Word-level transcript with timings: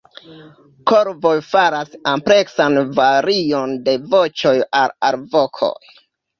Korvoj 0.91 1.33
faras 1.49 1.91
ampleksan 2.13 2.81
varion 3.01 3.79
de 3.91 3.97
voĉoj 4.17 4.57
aŭ 4.83 4.85
alvokoj. 5.13 5.75